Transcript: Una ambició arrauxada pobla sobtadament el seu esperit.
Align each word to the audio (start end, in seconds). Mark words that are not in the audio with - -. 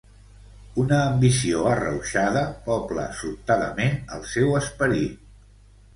Una 0.83 1.01
ambició 1.09 1.59
arrauxada 1.73 2.43
pobla 2.69 3.05
sobtadament 3.21 3.95
el 4.17 4.29
seu 4.35 4.61
esperit. 4.65 5.33